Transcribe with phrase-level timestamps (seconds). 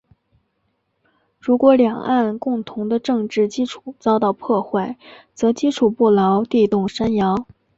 [1.37, 4.97] 如果两岸共同的政治基础遭到破坏，
[5.35, 7.45] 则基础不牢，地动山摇。